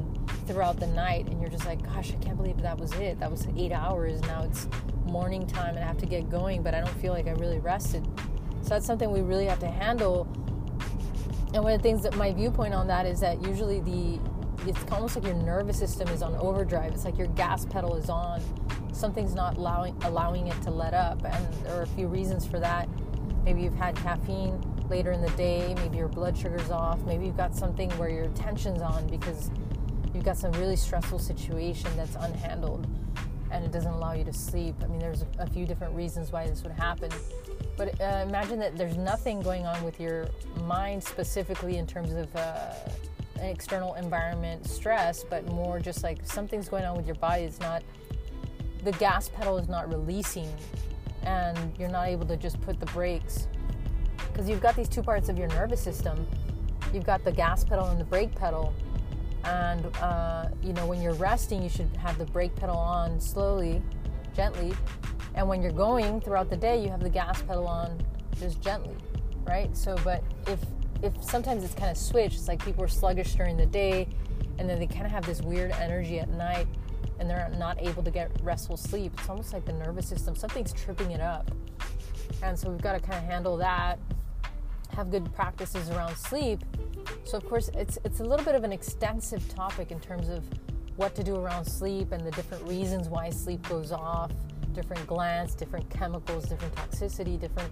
throughout 0.47 0.79
the 0.79 0.87
night, 0.87 1.27
and 1.27 1.41
you're 1.41 1.51
just 1.51 1.65
like, 1.65 1.83
gosh, 1.83 2.13
I 2.13 2.23
can't 2.23 2.37
believe 2.37 2.61
that 2.61 2.77
was 2.77 2.93
it. 2.93 3.19
That 3.19 3.29
was 3.29 3.47
eight 3.57 3.73
hours. 3.73 4.21
Now 4.21 4.43
it's 4.43 4.67
morning 5.07 5.47
time, 5.47 5.75
and 5.75 5.83
I 5.83 5.87
have 5.87 5.97
to 5.99 6.05
get 6.05 6.29
going, 6.29 6.63
but 6.63 6.73
I 6.73 6.79
don't 6.79 6.97
feel 6.99 7.13
like 7.13 7.27
I 7.27 7.31
really 7.31 7.59
rested. 7.59 8.05
So 8.61 8.69
that's 8.69 8.85
something 8.85 9.11
we 9.11 9.21
really 9.21 9.45
have 9.45 9.59
to 9.59 9.67
handle. 9.69 10.27
And 11.53 11.63
one 11.63 11.73
of 11.73 11.79
the 11.79 11.83
things 11.83 12.03
that 12.03 12.15
my 12.15 12.33
viewpoint 12.33 12.73
on 12.73 12.87
that 12.87 13.05
is 13.05 13.19
that 13.21 13.41
usually 13.41 13.79
the 13.79 14.19
it's 14.65 14.91
almost 14.91 15.15
like 15.15 15.23
your 15.23 15.35
nervous 15.35 15.77
system 15.77 16.07
is 16.09 16.21
on 16.21 16.35
overdrive. 16.35 16.91
It's 16.93 17.05
like 17.05 17.17
your 17.17 17.27
gas 17.27 17.65
pedal 17.65 17.95
is 17.95 18.09
on. 18.09 18.41
Something's 18.91 19.33
not 19.33 19.57
allowing 19.57 19.95
allowing 20.03 20.47
it 20.47 20.61
to 20.63 20.71
let 20.71 20.93
up, 20.93 21.23
and 21.23 21.53
there 21.63 21.79
are 21.79 21.83
a 21.83 21.87
few 21.87 22.07
reasons 22.07 22.45
for 22.45 22.59
that. 22.59 22.89
Maybe 23.43 23.61
you've 23.61 23.75
had 23.75 23.95
caffeine 23.95 24.61
later 24.89 25.11
in 25.11 25.21
the 25.21 25.29
day. 25.31 25.73
Maybe 25.75 25.97
your 25.97 26.09
blood 26.09 26.37
sugar's 26.37 26.69
off. 26.69 26.99
Maybe 27.03 27.25
you've 27.25 27.37
got 27.37 27.55
something 27.55 27.89
where 27.91 28.09
your 28.09 28.27
tension's 28.29 28.81
on 28.81 29.07
because 29.07 29.49
you've 30.13 30.25
got 30.25 30.37
some 30.37 30.51
really 30.53 30.75
stressful 30.75 31.19
situation 31.19 31.89
that's 31.95 32.15
unhandled, 32.15 32.85
and 33.51 33.63
it 33.63 33.71
doesn't 33.71 33.91
allow 33.91 34.13
you 34.13 34.23
to 34.23 34.33
sleep. 34.33 34.75
I 34.83 34.87
mean, 34.87 34.99
there's 34.99 35.25
a 35.39 35.49
few 35.49 35.65
different 35.65 35.95
reasons 35.95 36.31
why 36.31 36.47
this 36.47 36.63
would 36.63 36.73
happen. 36.73 37.09
But 37.77 37.99
uh, 38.01 38.25
imagine 38.27 38.59
that 38.59 38.77
there's 38.77 38.97
nothing 38.97 39.41
going 39.41 39.65
on 39.65 39.83
with 39.83 39.99
your 39.99 40.27
mind 40.65 41.03
specifically 41.03 41.77
in 41.77 41.85
terms 41.85 42.13
of 42.13 42.35
uh, 42.35 42.73
an 43.39 43.45
external 43.45 43.93
environment 43.95 44.65
stress, 44.67 45.23
but 45.23 45.45
more 45.47 45.79
just 45.79 46.03
like 46.03 46.25
something's 46.25 46.69
going 46.69 46.85
on 46.85 46.97
with 46.97 47.05
your 47.05 47.15
body. 47.15 47.43
It's 47.43 47.59
not, 47.59 47.83
the 48.83 48.91
gas 48.93 49.29
pedal 49.29 49.57
is 49.57 49.69
not 49.69 49.91
releasing, 49.91 50.51
and 51.23 51.57
you're 51.77 51.89
not 51.89 52.07
able 52.07 52.25
to 52.27 52.37
just 52.37 52.59
put 52.61 52.79
the 52.79 52.87
brakes. 52.87 53.47
Because 54.31 54.49
you've 54.49 54.61
got 54.61 54.75
these 54.75 54.89
two 54.89 55.03
parts 55.03 55.29
of 55.29 55.37
your 55.37 55.47
nervous 55.49 55.81
system 55.81 56.27
you've 56.93 57.05
got 57.05 57.23
the 57.23 57.31
gas 57.31 57.63
pedal 57.63 57.85
and 57.87 57.99
the 57.99 58.03
brake 58.03 58.33
pedal. 58.35 58.73
And, 59.47 59.85
uh, 60.01 60.49
you 60.61 60.73
know, 60.73 60.85
when 60.85 61.01
you're 61.01 61.13
resting, 61.13 61.63
you 61.63 61.69
should 61.69 61.89
have 61.95 62.17
the 62.17 62.25
brake 62.25 62.53
pedal 62.57 62.75
on 62.75 63.21
slowly, 63.21 63.81
gently, 64.35 64.73
and 65.35 65.47
when 65.47 65.61
you're 65.61 65.71
going 65.71 66.19
throughout 66.19 66.49
the 66.49 66.57
day, 66.57 66.83
you 66.83 66.89
have 66.89 66.99
the 66.99 67.09
gas 67.09 67.41
pedal 67.43 67.65
on 67.65 67.97
just 68.39 68.59
gently, 68.61 68.95
right? 69.45 69.75
So, 69.75 69.95
but 70.03 70.21
if 70.47 70.59
if 71.01 71.13
sometimes 71.23 71.63
it's 71.63 71.75
kind 71.75 71.91
of 71.91 71.97
switched, 71.97 72.35
it's 72.35 72.47
like 72.47 72.63
people 72.65 72.83
are 72.83 72.89
sluggish 72.89 73.35
during 73.35 73.55
the 73.55 73.65
day, 73.67 74.09
and 74.57 74.69
then 74.69 74.79
they 74.79 74.87
kind 74.87 75.05
of 75.05 75.11
have 75.11 75.25
this 75.25 75.41
weird 75.41 75.71
energy 75.71 76.19
at 76.19 76.29
night, 76.29 76.67
and 77.19 77.29
they're 77.29 77.49
not 77.57 77.81
able 77.81 78.03
to 78.03 78.11
get 78.11 78.29
restful 78.43 78.75
sleep. 78.75 79.13
It's 79.17 79.29
almost 79.29 79.53
like 79.53 79.63
the 79.63 79.73
nervous 79.73 80.07
system, 80.07 80.35
something's 80.35 80.73
tripping 80.73 81.11
it 81.11 81.21
up, 81.21 81.51
and 82.43 82.59
so 82.59 82.69
we've 82.69 82.81
got 82.81 82.93
to 82.93 82.99
kind 82.99 83.17
of 83.23 83.23
handle 83.23 83.55
that. 83.57 83.97
Have 84.97 85.11
good 85.11 85.31
practices 85.35 85.91
around 85.91 86.17
sleep. 86.17 86.59
So, 87.23 87.37
of 87.37 87.45
course, 87.47 87.69
it's 87.75 87.99
it's 88.03 88.19
a 88.19 88.23
little 88.23 88.43
bit 88.43 88.55
of 88.55 88.63
an 88.63 88.71
extensive 88.71 89.47
topic 89.47 89.91
in 89.91 89.99
terms 89.99 90.27
of 90.27 90.43
what 90.95 91.13
to 91.13 91.23
do 91.23 91.35
around 91.35 91.65
sleep 91.65 92.11
and 92.13 92.25
the 92.25 92.31
different 92.31 92.67
reasons 92.67 93.07
why 93.07 93.29
sleep 93.29 93.61
goes 93.69 93.91
off 93.91 94.31
different 94.73 95.05
glands, 95.05 95.53
different 95.53 95.87
chemicals, 95.91 96.49
different 96.49 96.73
toxicity, 96.73 97.39
different 97.39 97.71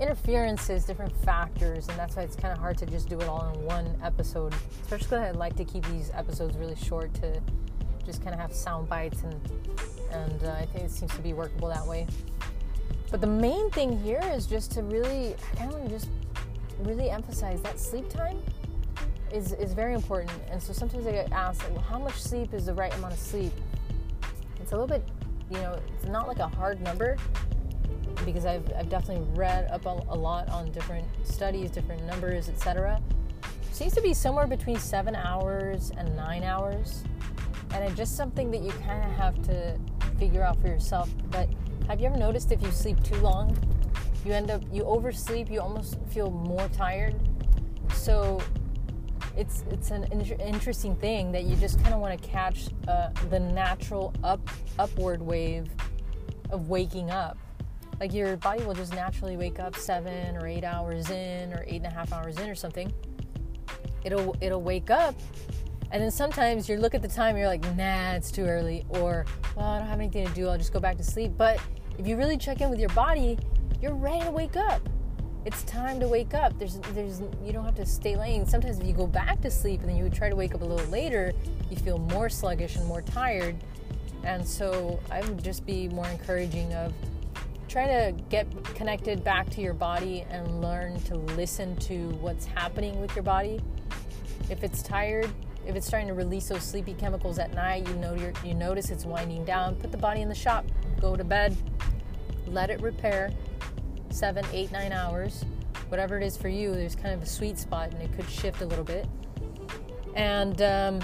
interferences, 0.00 0.86
different 0.86 1.14
factors, 1.22 1.86
and 1.88 1.98
that's 1.98 2.16
why 2.16 2.22
it's 2.22 2.36
kind 2.36 2.52
of 2.52 2.58
hard 2.58 2.78
to 2.78 2.86
just 2.86 3.10
do 3.10 3.20
it 3.20 3.28
all 3.28 3.52
in 3.54 3.62
one 3.62 3.94
episode. 4.02 4.54
Especially 4.82 5.18
I 5.18 5.32
like 5.32 5.56
to 5.56 5.66
keep 5.66 5.84
these 5.88 6.10
episodes 6.14 6.56
really 6.56 6.76
short 6.76 7.12
to 7.14 7.42
just 8.06 8.22
kind 8.22 8.34
of 8.34 8.40
have 8.40 8.54
sound 8.54 8.88
bites, 8.88 9.22
and 9.22 9.38
and 10.12 10.44
uh, 10.44 10.52
I 10.52 10.64
think 10.64 10.86
it 10.86 10.90
seems 10.90 11.14
to 11.14 11.20
be 11.20 11.34
workable 11.34 11.68
that 11.68 11.86
way. 11.86 12.06
But 13.10 13.20
the 13.20 13.26
main 13.26 13.70
thing 13.70 14.00
here 14.02 14.22
is 14.34 14.46
just 14.46 14.72
to 14.72 14.82
really, 14.82 15.36
kind 15.56 15.74
of 15.74 15.88
just 15.90 16.08
really 16.80 17.10
emphasize 17.10 17.60
that 17.62 17.78
sleep 17.78 18.08
time 18.08 18.38
is 19.32 19.52
is 19.52 19.72
very 19.74 19.94
important. 19.94 20.32
And 20.50 20.62
so 20.62 20.72
sometimes 20.72 21.06
I 21.06 21.12
get 21.12 21.32
asked, 21.32 21.62
like, 21.62 21.72
well, 21.72 21.82
how 21.82 21.98
much 21.98 22.14
sleep 22.14 22.54
is 22.54 22.66
the 22.66 22.74
right 22.74 22.94
amount 22.94 23.14
of 23.14 23.18
sleep? 23.18 23.52
It's 24.60 24.72
a 24.72 24.76
little 24.76 24.86
bit 24.86 25.06
you 25.50 25.58
know, 25.58 25.78
it's 25.94 26.06
not 26.06 26.26
like 26.26 26.38
a 26.38 26.48
hard 26.48 26.80
number 26.80 27.16
because 28.24 28.46
I've, 28.46 28.70
I've 28.76 28.88
definitely 28.88 29.26
read 29.34 29.70
up 29.70 29.86
a, 29.86 30.02
a 30.08 30.16
lot 30.16 30.48
on 30.48 30.70
different 30.72 31.06
studies, 31.24 31.70
different 31.70 32.04
numbers, 32.04 32.48
etc. 32.48 33.00
Seems 33.72 33.92
to 33.94 34.00
be 34.00 34.14
somewhere 34.14 34.46
between 34.46 34.78
seven 34.78 35.14
hours 35.14 35.92
and 35.96 36.14
nine 36.16 36.44
hours. 36.44 37.04
And 37.72 37.84
it's 37.84 37.96
just 37.96 38.16
something 38.16 38.50
that 38.52 38.62
you 38.62 38.70
kind 38.70 39.02
of 39.02 39.10
have 39.16 39.42
to 39.44 39.78
figure 40.18 40.42
out 40.42 40.60
for 40.60 40.68
yourself. 40.68 41.10
But 41.30 41.48
have 41.88 42.00
you 42.00 42.06
ever 42.06 42.16
noticed 42.16 42.52
if 42.52 42.62
you 42.62 42.70
sleep 42.70 43.02
too 43.02 43.16
long, 43.16 43.56
you 44.24 44.32
end 44.32 44.50
up, 44.50 44.62
you 44.72 44.84
oversleep, 44.84 45.50
you 45.50 45.60
almost 45.60 45.98
feel 46.08 46.30
more 46.30 46.68
tired? 46.68 47.14
So 47.92 48.40
it's 49.36 49.64
it's 49.70 49.90
an 49.90 50.04
in- 50.12 50.40
interesting 50.40 50.94
thing 50.96 51.32
that 51.32 51.44
you 51.44 51.56
just 51.56 51.80
kind 51.82 51.94
of 51.94 52.00
want 52.00 52.20
to 52.20 52.28
catch 52.28 52.68
uh, 52.88 53.10
the 53.30 53.40
natural 53.40 54.14
up 54.22 54.40
upward 54.78 55.20
wave 55.20 55.66
of 56.50 56.68
waking 56.68 57.10
up. 57.10 57.38
Like 58.00 58.12
your 58.12 58.36
body 58.36 58.64
will 58.64 58.74
just 58.74 58.92
naturally 58.92 59.36
wake 59.36 59.58
up 59.58 59.76
seven 59.76 60.36
or 60.36 60.46
eight 60.46 60.64
hours 60.64 61.10
in, 61.10 61.52
or 61.52 61.64
eight 61.66 61.76
and 61.76 61.86
a 61.86 61.90
half 61.90 62.12
hours 62.12 62.38
in, 62.38 62.48
or 62.48 62.54
something. 62.54 62.92
It'll 64.04 64.36
it'll 64.40 64.62
wake 64.62 64.90
up, 64.90 65.14
and 65.90 66.02
then 66.02 66.10
sometimes 66.10 66.68
you 66.68 66.76
look 66.76 66.94
at 66.94 67.02
the 67.02 67.08
time, 67.08 67.36
you're 67.36 67.46
like, 67.46 67.62
nah, 67.76 68.12
it's 68.12 68.30
too 68.30 68.44
early, 68.44 68.84
or 68.88 69.24
well, 69.56 69.66
I 69.66 69.78
don't 69.78 69.88
have 69.88 70.00
anything 70.00 70.26
to 70.26 70.34
do, 70.34 70.48
I'll 70.48 70.58
just 70.58 70.72
go 70.72 70.80
back 70.80 70.96
to 70.98 71.04
sleep. 71.04 71.32
But 71.36 71.60
if 71.98 72.06
you 72.06 72.16
really 72.16 72.36
check 72.36 72.60
in 72.60 72.68
with 72.68 72.80
your 72.80 72.90
body, 72.90 73.38
you're 73.84 73.92
ready 73.92 74.24
to 74.24 74.30
wake 74.30 74.56
up 74.56 74.80
it's 75.44 75.62
time 75.64 76.00
to 76.00 76.08
wake 76.08 76.32
up. 76.32 76.58
There's, 76.58 76.78
there's, 76.94 77.20
you 77.44 77.52
don't 77.52 77.66
have 77.66 77.74
to 77.74 77.84
stay 77.84 78.16
laying. 78.16 78.46
Sometimes 78.46 78.78
if 78.78 78.86
you 78.86 78.94
go 78.94 79.06
back 79.06 79.42
to 79.42 79.50
sleep 79.50 79.80
and 79.80 79.90
then 79.90 79.96
you 79.96 80.04
would 80.04 80.14
try 80.14 80.30
to 80.30 80.34
wake 80.34 80.54
up 80.54 80.62
a 80.62 80.64
little 80.64 80.86
later, 80.86 81.34
you 81.68 81.76
feel 81.76 81.98
more 81.98 82.30
sluggish 82.30 82.76
and 82.76 82.86
more 82.86 83.02
tired. 83.02 83.54
And 84.22 84.48
so 84.48 84.98
I 85.10 85.20
would 85.20 85.44
just 85.44 85.66
be 85.66 85.88
more 85.90 86.06
encouraging 86.06 86.72
of 86.72 86.94
try 87.68 87.86
to 87.86 88.14
get 88.30 88.46
connected 88.74 89.22
back 89.22 89.50
to 89.50 89.60
your 89.60 89.74
body 89.74 90.24
and 90.30 90.62
learn 90.62 90.98
to 91.02 91.16
listen 91.16 91.76
to 91.76 92.08
what's 92.22 92.46
happening 92.46 92.98
with 92.98 93.14
your 93.14 93.24
body. 93.24 93.60
If 94.48 94.64
it's 94.64 94.82
tired, 94.82 95.28
if 95.66 95.76
it's 95.76 95.86
starting 95.86 96.08
to 96.08 96.14
release 96.14 96.48
those 96.48 96.62
sleepy 96.62 96.94
chemicals 96.94 97.38
at 97.38 97.52
night, 97.52 97.86
you 97.86 97.94
know 97.96 98.16
you 98.42 98.54
notice 98.54 98.88
it's 98.88 99.04
winding 99.04 99.44
down. 99.44 99.74
Put 99.74 99.92
the 99.92 99.98
body 99.98 100.22
in 100.22 100.30
the 100.30 100.34
shop. 100.34 100.64
Go 101.02 101.16
to 101.16 101.24
bed. 101.24 101.54
Let 102.46 102.70
it 102.70 102.80
repair 102.80 103.30
seven, 104.14 104.44
eight, 104.52 104.70
nine 104.70 104.92
hours, 104.92 105.44
whatever 105.88 106.18
it 106.18 106.24
is 106.24 106.36
for 106.36 106.48
you. 106.48 106.72
There's 106.72 106.94
kind 106.94 107.14
of 107.14 107.22
a 107.22 107.26
sweet 107.26 107.58
spot, 107.58 107.92
and 107.92 108.02
it 108.02 108.12
could 108.14 108.28
shift 108.28 108.62
a 108.62 108.66
little 108.66 108.84
bit. 108.84 109.06
And 110.14 110.62
um, 110.62 111.00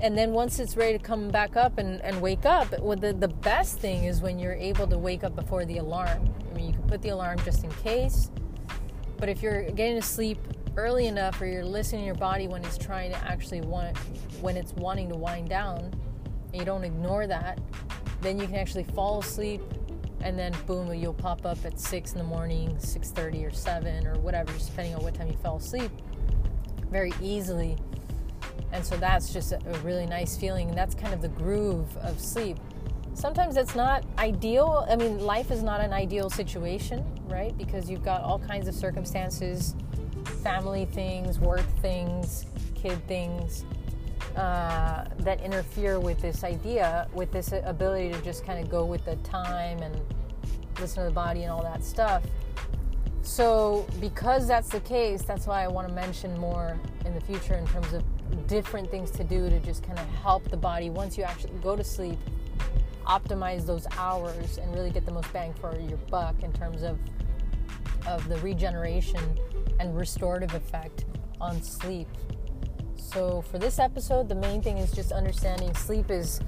and 0.00 0.18
then 0.18 0.32
once 0.32 0.58
it's 0.58 0.76
ready 0.76 0.98
to 0.98 1.02
come 1.02 1.28
back 1.28 1.56
up 1.56 1.78
and, 1.78 2.00
and 2.02 2.20
wake 2.20 2.44
up, 2.44 2.76
well, 2.80 2.96
the, 2.96 3.12
the 3.12 3.28
best 3.28 3.78
thing 3.78 4.04
is 4.04 4.20
when 4.20 4.38
you're 4.38 4.54
able 4.54 4.86
to 4.88 4.98
wake 4.98 5.22
up 5.22 5.36
before 5.36 5.64
the 5.64 5.78
alarm. 5.78 6.28
I 6.50 6.56
mean, 6.56 6.66
you 6.66 6.72
can 6.72 6.82
put 6.82 7.02
the 7.02 7.10
alarm 7.10 7.38
just 7.44 7.62
in 7.62 7.70
case, 7.70 8.30
but 9.18 9.28
if 9.28 9.42
you're 9.42 9.62
getting 9.70 10.00
to 10.00 10.02
sleep 10.02 10.38
early 10.76 11.06
enough 11.06 11.40
or 11.40 11.46
you're 11.46 11.64
listening 11.64 12.00
to 12.00 12.06
your 12.06 12.14
body 12.16 12.48
when 12.48 12.64
it's 12.64 12.78
trying 12.78 13.12
to 13.12 13.18
actually 13.18 13.60
want, 13.60 13.96
when 14.40 14.56
it's 14.56 14.72
wanting 14.72 15.08
to 15.10 15.14
wind 15.14 15.48
down, 15.48 15.92
and 16.52 16.56
you 16.56 16.64
don't 16.64 16.82
ignore 16.82 17.28
that, 17.28 17.60
then 18.22 18.40
you 18.40 18.46
can 18.46 18.56
actually 18.56 18.84
fall 18.84 19.20
asleep 19.20 19.62
and 20.22 20.38
then 20.38 20.54
boom 20.66 20.92
you'll 20.94 21.14
pop 21.14 21.44
up 21.44 21.58
at 21.64 21.78
6 21.78 22.12
in 22.12 22.18
the 22.18 22.24
morning 22.24 22.70
6.30 22.76 23.46
or 23.46 23.50
7 23.50 24.06
or 24.06 24.18
whatever 24.18 24.52
just 24.52 24.70
depending 24.70 24.94
on 24.94 25.02
what 25.02 25.14
time 25.14 25.28
you 25.28 25.36
fell 25.42 25.56
asleep 25.56 25.90
very 26.90 27.12
easily. 27.20 27.76
And 28.72 28.84
so 28.84 28.96
that's 28.96 29.32
just 29.32 29.52
a, 29.52 29.58
really 29.82 30.06
nice 30.06 30.36
feeling 30.36 30.68
and 30.68 30.76
that's 30.76 30.94
kind 30.94 31.12
of 31.14 31.22
the 31.22 31.28
groove 31.28 31.96
of 31.98 32.20
sleep. 32.20 32.58
Sometimes 33.14 33.56
it's 33.56 33.74
not 33.74 34.04
ideal 34.18 34.86
i 34.88 34.96
mean 34.96 35.18
life 35.18 35.50
is 35.50 35.62
not 35.62 35.82
an 35.82 35.92
ideal 35.92 36.30
situation 36.30 37.04
right? 37.32 37.56
Because 37.56 37.90
you've 37.90 38.04
got 38.04 38.22
all 38.22 38.38
kinds 38.38 38.68
of 38.68 38.74
circumstances 38.74 39.74
family 40.42 40.86
things 40.86 41.38
work 41.38 41.66
things 41.80 42.46
kid 42.74 43.06
things 43.08 43.64
uh, 44.36 45.04
that 45.18 45.40
interfere 45.40 46.00
with 46.00 46.20
this 46.20 46.44
idea, 46.44 47.08
with 47.12 47.30
this 47.32 47.52
ability 47.64 48.12
to 48.12 48.20
just 48.22 48.44
kind 48.44 48.58
of 48.62 48.70
go 48.70 48.84
with 48.84 49.04
the 49.04 49.16
time 49.16 49.78
and 49.80 49.94
listen 50.80 51.02
to 51.02 51.08
the 51.08 51.14
body 51.14 51.42
and 51.42 51.52
all 51.52 51.62
that 51.62 51.84
stuff. 51.84 52.22
So, 53.22 53.86
because 54.00 54.48
that's 54.48 54.68
the 54.68 54.80
case, 54.80 55.22
that's 55.22 55.46
why 55.46 55.62
I 55.62 55.68
want 55.68 55.88
to 55.88 55.94
mention 55.94 56.36
more 56.38 56.78
in 57.04 57.14
the 57.14 57.20
future 57.20 57.54
in 57.54 57.66
terms 57.68 57.92
of 57.92 58.02
different 58.46 58.90
things 58.90 59.10
to 59.12 59.24
do 59.24 59.48
to 59.48 59.60
just 59.60 59.84
kind 59.84 59.98
of 59.98 60.06
help 60.22 60.50
the 60.50 60.56
body 60.56 60.90
once 60.90 61.16
you 61.16 61.24
actually 61.24 61.52
go 61.62 61.76
to 61.76 61.84
sleep, 61.84 62.18
optimize 63.06 63.64
those 63.64 63.86
hours 63.96 64.58
and 64.58 64.74
really 64.74 64.90
get 64.90 65.06
the 65.06 65.12
most 65.12 65.32
bang 65.32 65.52
for 65.54 65.78
your 65.78 65.98
buck 66.10 66.42
in 66.42 66.52
terms 66.52 66.82
of 66.82 66.98
of 68.06 68.28
the 68.28 68.36
regeneration 68.38 69.22
and 69.78 69.96
restorative 69.96 70.54
effect 70.54 71.04
on 71.40 71.62
sleep 71.62 72.08
so, 73.02 73.42
for 73.42 73.58
this 73.58 73.78
episode, 73.78 74.28
the 74.28 74.34
main 74.34 74.62
thing 74.62 74.78
is 74.78 74.92
just 74.92 75.12
understanding 75.12 75.74
sleep 75.74 76.10
is 76.10 76.40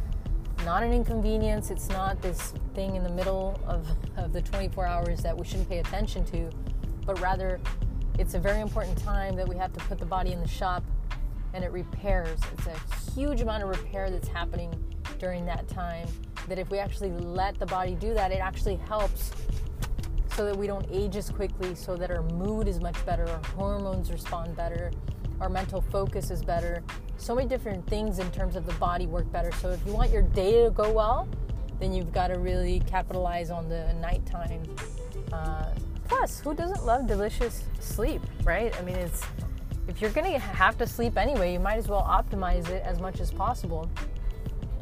not 0.65 0.83
an 0.83 0.93
inconvenience. 0.93 1.71
It's 1.71 1.89
not 1.89 2.23
this 2.23 2.55
thing 2.75 2.95
in 2.95 3.03
the 3.03 3.11
middle 3.11 3.61
of, 3.67 3.87
of 4.17 4.33
the 4.33 4.41
24 4.41 4.87
hours 4.87 5.21
that 5.23 5.37
we 5.37 5.45
shouldn't 5.45 5.69
pay 5.69 5.81
attention 5.81 6.25
to, 6.27 6.51
but 7.05 7.21
rather 7.21 7.61
it's 8.19 8.35
a 8.35 8.39
very 8.39 8.61
important 8.61 8.97
time 8.97 9.35
that 9.37 9.47
we 9.47 9.57
have 9.57 9.73
to 9.73 9.81
put 9.81 9.99
the 9.99 10.07
body 10.07 10.33
in 10.33 10.41
the 10.41 10.49
shop 10.49 10.85
and 11.53 11.65
it 11.65 11.73
repairs. 11.73 12.41
It's 12.57 12.67
a 12.67 13.11
huge 13.11 13.41
amount 13.41 13.63
of 13.63 13.69
repair 13.69 14.09
that's 14.09 14.29
happening 14.29 14.73
during 15.19 15.45
that 15.47 15.69
time. 15.69 16.09
That 16.49 16.59
if 16.59 16.71
we 16.71 16.79
actually 16.79 17.11
let 17.11 17.59
the 17.59 17.67
body 17.67 17.95
do 17.95 18.15
that, 18.15 18.31
it 18.33 18.41
actually 18.41 18.77
helps 18.77 19.33
so 20.35 20.45
that 20.47 20.57
we 20.57 20.67
don't 20.67 20.87
age 20.91 21.17
as 21.17 21.31
quickly, 21.31 21.75
so 21.75 21.97
that 21.97 22.11
our 22.11 22.23
mood 22.23 22.69
is 22.69 22.81
much 22.81 23.05
better, 23.05 23.29
our 23.29 23.41
hormones 23.55 24.11
respond 24.11 24.57
better, 24.57 24.91
our 25.45 25.51
mental 25.51 25.83
focus 25.83 26.31
is 26.31 26.43
better. 26.43 26.83
So 27.19 27.35
many 27.35 27.47
different 27.47 27.87
things 27.87 28.19
in 28.19 28.31
terms 28.31 28.57
of 28.57 28.65
the 28.65 28.73
body 28.75 29.07
work 29.07 29.31
better. 29.31 29.53
So 29.53 29.71
if 29.71 29.87
you 29.87 29.93
want 29.93 30.11
your 30.11 30.23
day 30.23 30.65
to 30.65 30.71
go 30.71 30.91
well, 30.91 31.29
then 31.79 31.93
you've 31.93 32.13
got 32.13 32.29
to 32.29 32.39
really 32.39 32.81
capitalize 32.87 33.51
on 33.51 33.69
the 33.69 33.93
nighttime. 34.01 34.63
Uh, 35.31 35.67
plus, 36.09 36.41
who 36.41 36.55
doesn't 36.55 36.87
love 36.87 37.07
delicious 37.07 37.65
sleep, 37.79 38.23
right? 38.43 38.75
I 38.79 38.83
mean, 38.83 38.97
it's 38.97 39.23
if 39.87 40.01
you're 40.01 40.13
gonna 40.13 40.39
have 40.39 40.79
to 40.79 40.87
sleep 40.87 41.19
anyway, 41.19 41.53
you 41.53 41.61
might 41.61 41.77
as 41.77 41.89
well 41.89 42.03
optimize 42.03 42.71
it 42.71 42.83
as 42.83 42.99
much 42.99 43.21
as 43.21 43.31
possible 43.31 43.91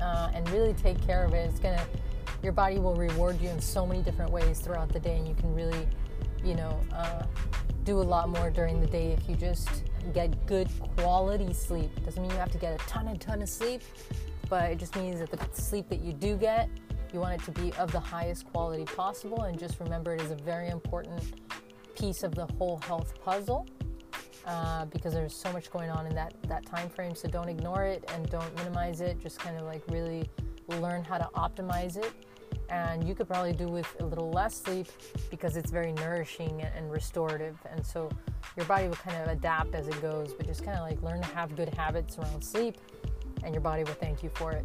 uh, 0.01 0.31
and 0.33 0.49
really 0.51 0.75
take 0.75 1.05
care 1.05 1.25
of 1.25 1.35
it. 1.35 1.51
It's 1.51 1.59
gonna 1.59 1.85
your 2.41 2.53
body 2.53 2.79
will 2.79 2.95
reward 2.95 3.41
you 3.41 3.49
in 3.49 3.61
so 3.61 3.85
many 3.85 4.01
different 4.03 4.31
ways 4.31 4.61
throughout 4.61 4.93
the 4.93 5.01
day, 5.01 5.17
and 5.17 5.27
you 5.27 5.35
can 5.35 5.53
really, 5.55 5.89
you 6.45 6.55
know, 6.55 6.79
uh, 6.93 7.25
do 7.83 7.99
a 7.99 8.03
lot 8.03 8.29
more 8.29 8.49
during 8.49 8.81
the 8.81 8.87
day 8.87 9.11
if 9.13 9.29
you 9.29 9.35
just 9.35 9.83
get 10.11 10.47
good 10.47 10.69
quality 10.97 11.53
sleep. 11.53 11.91
Doesn't 12.05 12.23
mean 12.23 12.31
you 12.31 12.37
have 12.39 12.53
to 12.53 12.59
get 12.59 12.75
a 12.75 12.85
ton 12.89 13.09
and 13.09 13.21
ton 13.21 13.43
of 13.43 13.49
sleep, 13.49 13.83
but 14.49 14.71
it 14.71 14.79
just 14.79 14.97
means 14.97 15.21
that 15.21 15.31
the 15.31 15.39
sleep 15.61 15.89
that 15.89 16.01
you 16.01 16.13
do 16.13 16.37
get, 16.37 16.69
you 17.13 17.21
want 17.21 17.41
it 17.41 17.45
to 17.45 17.51
be 17.53 17.73
of 17.75 17.93
the 17.93 18.01
highest 18.01 18.47
quality 18.53 18.85
possible. 18.85 19.43
And 19.43 19.59
just 19.59 19.81
remember, 19.81 20.15
it 20.15 20.21
is 20.21 20.31
a 20.31 20.37
very 20.37 20.69
important 20.69 21.23
piece 21.97 22.23
of 22.23 22.35
the 22.35 22.47
whole 22.59 22.79
health 22.87 23.15
puzzle. 23.23 23.67
Uh, 24.45 24.87
because 24.87 25.15
there's 25.15 25.35
so 25.35 25.53
much 25.53 25.71
going 25.71 25.89
on 25.89 26.05
in 26.05 26.13
that 26.17 26.35
that 26.49 26.67
time 26.67 26.89
frame 26.89 27.15
so 27.15 27.29
don't 27.29 27.49
ignore 27.49 27.85
it 27.85 28.03
and 28.13 28.29
don't 28.29 28.53
minimize 28.57 29.01
it 29.01 29.21
just 29.21 29.39
kind 29.39 29.57
of 29.57 29.63
like 29.63 29.81
really 29.89 30.29
learn 30.81 31.05
how 31.05 31.17
to 31.17 31.29
optimize 31.37 31.97
it 31.97 32.13
and 32.69 33.07
you 33.07 33.15
could 33.15 33.29
probably 33.29 33.53
do 33.53 33.69
with 33.69 33.87
a 34.01 34.05
little 34.05 34.31
less 34.31 34.61
sleep 34.61 34.89
because 35.31 35.57
it's 35.57 35.71
very 35.71 35.93
nourishing 35.93 36.61
and 36.63 36.91
restorative 36.91 37.57
and 37.71 37.87
so 37.87 38.09
your 38.57 38.67
body 38.67 38.89
will 38.89 38.97
kind 38.97 39.17
of 39.23 39.29
adapt 39.29 39.75
as 39.75 39.89
it 39.89 40.01
goes 40.03 40.33
but 40.35 40.47
just 40.47 40.65
kind 40.65 40.79
of 40.79 40.89
like 40.89 41.03
learn 41.03 41.21
to 41.21 41.29
have 41.35 41.57
good 41.57 41.73
habits 41.75 42.19
around 42.19 42.43
sleep 42.43 42.77
and 43.45 43.55
your 43.55 43.61
body 43.61 43.85
will 43.85 43.95
thank 43.95 44.23
you 44.23 44.31
for 44.35 44.53
it. 44.53 44.65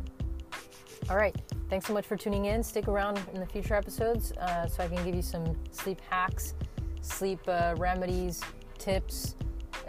All 1.10 1.18
right 1.18 1.36
thanks 1.70 1.86
so 1.86 1.94
much 1.94 2.06
for 2.06 2.18
tuning 2.18 2.46
in. 2.46 2.64
Stick 2.64 2.88
around 2.88 3.20
in 3.34 3.40
the 3.40 3.46
future 3.46 3.76
episodes 3.76 4.32
uh, 4.34 4.68
so 4.68 4.84
i 4.84 4.88
can 4.88 5.04
give 5.06 5.16
you 5.16 5.22
some 5.22 5.56
sleep 5.72 6.00
hacks 6.10 6.54
sleep 7.02 7.40
uh, 7.48 7.76
remedies 7.78 8.42
tips 8.78 9.36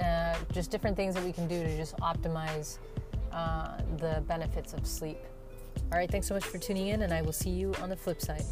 uh, 0.01 0.37
just 0.53 0.71
different 0.71 0.97
things 0.97 1.15
that 1.15 1.25
we 1.25 1.33
can 1.33 1.49
do 1.49 1.63
to 1.63 1.77
just 1.77 1.97
optimize 1.97 2.79
uh, 3.33 3.79
the 3.99 4.23
benefits 4.27 4.73
of 4.73 4.87
sleep. 4.87 5.19
All 5.93 5.99
right, 5.99 6.11
thanks 6.11 6.27
so 6.27 6.35
much 6.35 6.45
for 6.45 6.59
tuning 6.59 6.89
in, 6.89 7.03
and 7.03 7.13
I 7.13 7.23
will 7.23 7.33
see 7.33 7.51
you 7.51 7.75
on 7.83 7.89
the 7.89 7.97
flip 7.97 8.21
side. 8.21 8.45